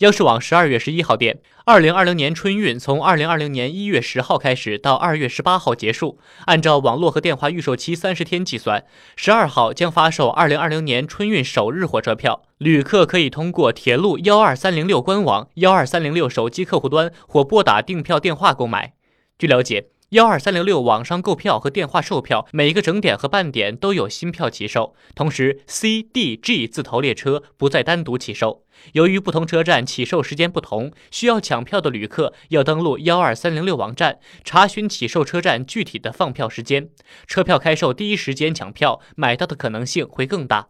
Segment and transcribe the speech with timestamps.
[0.00, 6.18] 央视网十二月十一号电，二零二零年春运从二零二零年一月十号开始到二月十八号结束。
[6.44, 8.84] 按照网络和电话预售期三十天计算，
[9.16, 12.42] 十二号将发售二零二零年春运首日火车票。
[12.58, 18.92] 旅客可以通过铁路幺二三零六官网、幺二三零六手机客户端或拨打订票电话购买。
[19.38, 19.86] 据了解。
[20.10, 24.94] 幺二三零六网上购票和电话售票，每一个整点和半点都有新票起售。
[25.16, 28.62] 同时，C、D、G 字头列车不再单独起售。
[28.92, 36.88] 由于不同车站起售时间不同，需要抢票的旅客要登录幺二三零六网站，查询起售车站具体的放票时间。
[37.26, 40.68] 车票开售第一时间抢票，买到的可能性会更大。